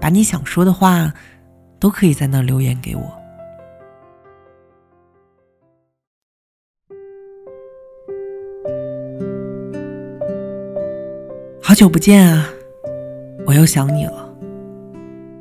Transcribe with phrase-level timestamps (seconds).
[0.00, 1.12] 把你想说的话，
[1.78, 3.02] 都可以在那留言给我。
[11.60, 12.46] 好久不见啊，
[13.44, 14.32] 我又想你了。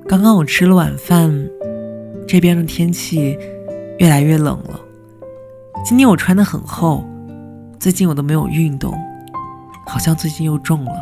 [0.07, 1.31] 刚刚我吃了晚饭，
[2.27, 3.37] 这边的天气
[3.99, 4.79] 越来越冷了。
[5.85, 7.05] 今天我穿的很厚，
[7.79, 8.91] 最近我都没有运动，
[9.85, 10.93] 好像最近又重了。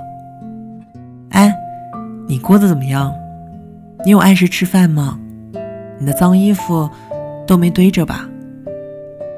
[1.30, 1.54] 哎，
[2.28, 3.14] 你过得怎么样？
[4.06, 5.18] 你有按时吃饭吗？
[5.98, 6.90] 你的脏衣服
[7.48, 8.30] 都没堆着吧？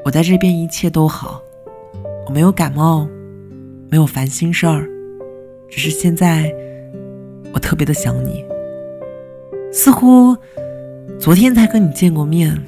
[0.04, 1.40] 我在这边一切都好，
[2.26, 3.08] 我没有感冒，
[3.92, 4.90] 没有烦心事儿，
[5.70, 6.52] 只是现在
[7.54, 8.44] 我特别的想你，
[9.72, 10.36] 似乎
[11.20, 12.60] 昨天才跟你见过面，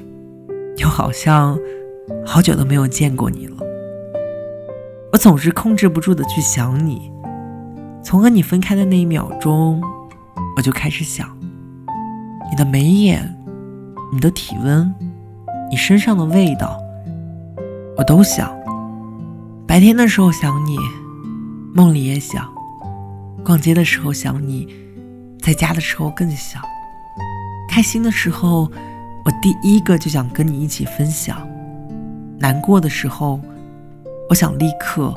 [0.78, 1.58] 又好像
[2.24, 3.58] 好久都没有见过你了。
[5.12, 7.12] 我总是控制不住的去想你，
[8.04, 9.82] 从和你分开的那一秒钟，
[10.56, 11.36] 我就开始想。
[12.58, 13.38] 你的眉眼，
[14.12, 14.92] 你的体温，
[15.70, 16.82] 你身上的味道，
[17.96, 18.52] 我都想。
[19.68, 20.76] 白天的时候想你，
[21.72, 22.46] 梦里也想；
[23.46, 24.68] 逛街的时候想你，
[25.40, 26.60] 在家的时候更想。
[27.70, 28.62] 开心的时候，
[29.24, 31.36] 我第一个就想跟你一起分享；
[32.40, 33.40] 难过的时候，
[34.32, 35.14] 我想立刻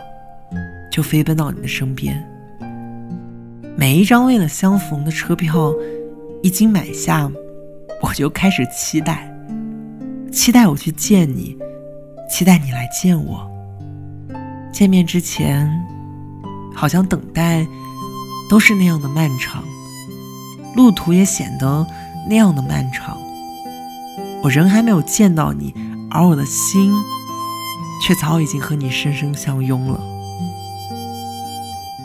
[0.93, 2.23] 就飞奔到你的身边。
[3.79, 5.73] 每一张为了相逢的车票。
[6.43, 7.31] 一经买下，
[8.01, 9.31] 我就开始期待，
[10.33, 11.55] 期待我去见你，
[12.31, 13.47] 期待你来见我。
[14.73, 15.71] 见面之前，
[16.75, 17.67] 好像等待
[18.49, 19.63] 都是那样的漫长，
[20.75, 21.87] 路途也显得
[22.27, 23.19] 那样的漫长。
[24.43, 25.75] 我人还没有见到你，
[26.11, 26.91] 而我的心
[28.03, 30.01] 却早已经和你深深相拥了。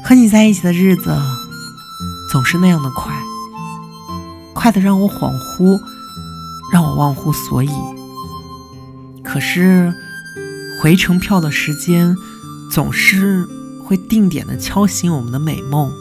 [0.03, 1.17] 和你在一起的日子
[2.29, 3.13] 总是那样的快。
[4.65, 5.79] 快的让我恍惚，
[6.73, 7.69] 让我忘乎所以。
[9.23, 9.93] 可是
[10.81, 12.15] 回程票的时间
[12.71, 13.45] 总是
[13.83, 15.91] 会定点的敲醒我们的美梦，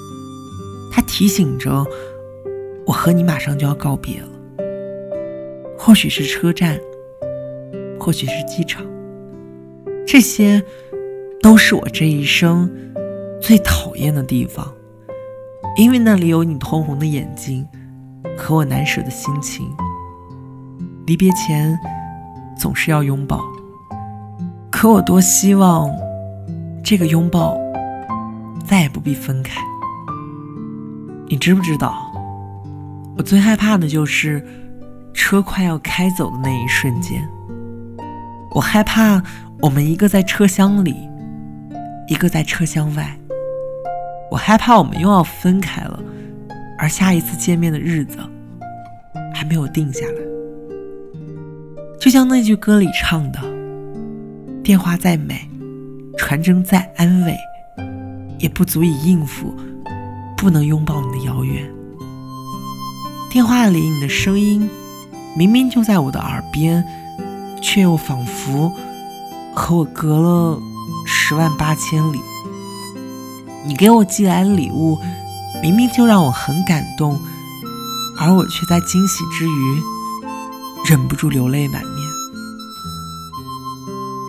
[0.90, 1.84] 它提醒着
[2.86, 4.28] 我和你马上就要告别了。
[5.76, 6.80] 或许是车站，
[8.00, 8.82] 或许是机场，
[10.06, 10.64] 这些
[11.42, 12.70] 都是我这一生
[13.42, 14.72] 最讨厌的地方，
[15.76, 17.68] 因为那里有你通红的眼睛。
[18.36, 19.74] 和我难舍的心情，
[21.06, 21.78] 离别前
[22.58, 23.40] 总是要拥抱，
[24.70, 25.90] 可我多希望
[26.82, 27.56] 这个拥抱
[28.64, 29.60] 再也不必分开。
[31.28, 32.12] 你知不知道，
[33.16, 34.46] 我最害怕的就是
[35.14, 37.26] 车快要开走的那一瞬间。
[38.50, 39.22] 我害怕
[39.60, 41.08] 我们一个在车厢里，
[42.08, 43.18] 一个在车厢外。
[44.30, 46.00] 我害怕我们又要分开了。
[46.78, 48.18] 而下一次见面的日子
[49.32, 50.22] 还没有定下来，
[52.00, 53.40] 就像那句歌里唱的
[54.62, 55.48] ：“电话再美，
[56.18, 57.36] 传真再安慰，
[58.38, 59.54] 也不足以应付
[60.36, 61.70] 不能拥抱你的遥远。”
[63.30, 64.68] 电话里你的声音
[65.36, 66.84] 明明就在我的耳边，
[67.62, 68.70] 却又仿佛
[69.54, 70.60] 和我隔了
[71.06, 72.20] 十万八千里。
[73.64, 74.98] 你给我寄来的礼物。
[75.64, 77.18] 明明就让我很感动，
[78.18, 79.82] 而我却在惊喜之余
[80.84, 82.06] 忍不住流泪满面。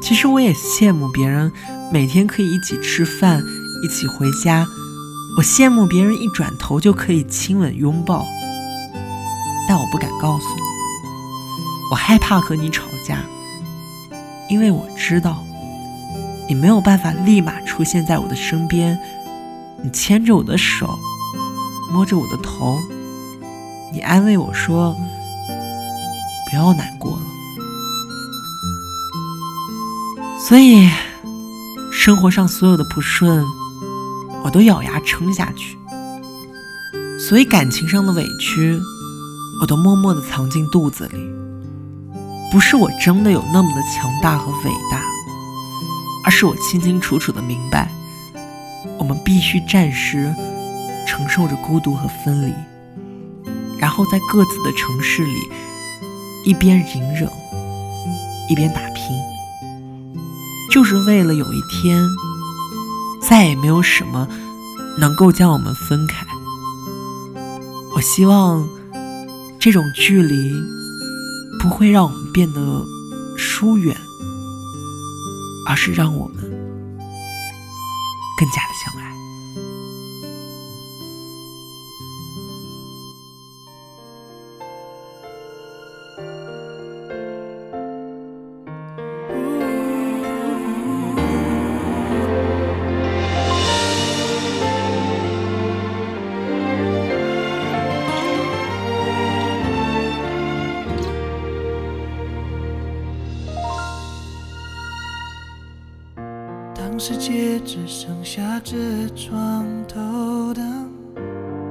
[0.01, 1.51] 其实我也羡慕别人
[1.91, 3.43] 每天可以一起吃饭，
[3.83, 4.65] 一起回家。
[5.37, 8.25] 我羡慕别人一转头就可以亲吻拥抱，
[9.67, 10.61] 但我不敢告诉你，
[11.91, 13.19] 我害怕和你吵架，
[14.49, 15.43] 因为我知道
[16.47, 18.97] 你没有办法立马出现在我的身边，
[19.83, 20.97] 你牵着我的手。
[21.95, 22.77] 摸着我的头，
[23.93, 24.93] 你安慰我说
[26.51, 27.21] ：“不要难过了。”
[30.37, 30.89] 所以，
[31.93, 33.45] 生活上所有的不顺，
[34.43, 35.77] 我都咬牙撑下去；
[37.17, 38.77] 所以，感情上的委屈，
[39.61, 41.17] 我都默默的藏进肚子里。
[42.51, 45.01] 不是我真的有那么的强大和伟大，
[46.25, 47.89] 而是我清清楚楚的明白，
[48.97, 50.35] 我们必须暂时。
[51.15, 52.53] 承受着孤独和分离，
[53.79, 55.49] 然后在各自的城市里
[56.43, 57.29] 一边隐忍，
[58.49, 59.17] 一边打拼，
[60.69, 62.03] 就是为了有一天
[63.21, 64.27] 再也没有什么
[64.97, 66.27] 能够将我们分开。
[67.95, 68.67] 我希望
[69.57, 70.51] 这种距离
[71.61, 72.85] 不会让我们变得
[73.37, 73.95] 疏远，
[75.65, 76.43] 而是让我们
[78.37, 79.04] 更加的相爱。
[107.07, 108.75] 世界只剩下这
[109.15, 110.89] 床头灯，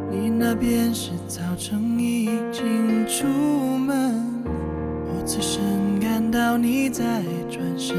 [0.09, 3.27] 你那边是早晨已经出
[3.77, 4.15] 门，
[4.47, 5.61] 我此生
[5.99, 7.21] 感到你在
[7.51, 7.97] 转身，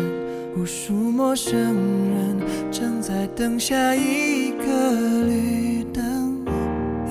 [0.55, 2.37] 无数陌生人
[2.71, 6.41] 正在等下一个绿灯，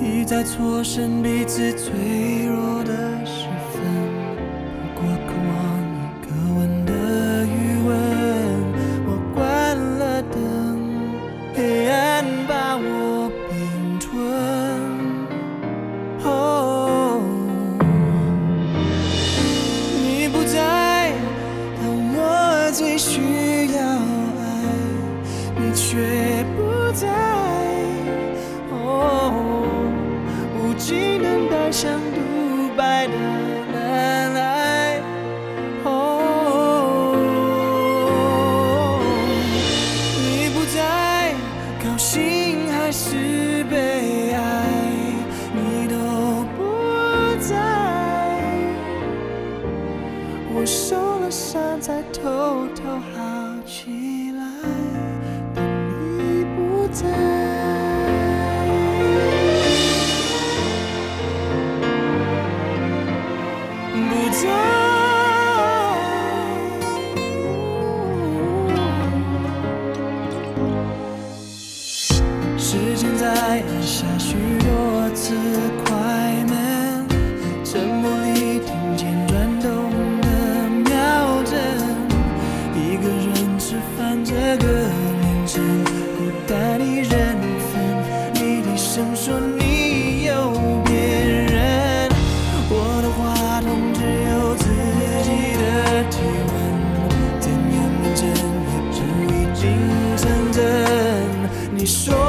[0.01, 3.23] 一再错身彼此脆弱的
[22.77, 23.21] 最需
[23.73, 24.43] 要爱，
[25.55, 27.07] 你却不在。
[28.69, 29.31] 哦，
[30.59, 32.19] 无尽等待像独
[32.75, 33.13] 白的
[33.71, 34.99] 难挨。
[35.85, 35.95] 哦，
[40.19, 41.33] 你不在，
[41.81, 44.24] 高兴还是悲
[51.35, 52.21] 受了伤，才偷
[52.75, 52.83] 偷
[53.13, 53.44] 好
[99.65, 99.73] 心
[100.15, 100.63] 真正，
[101.73, 102.24] 你说。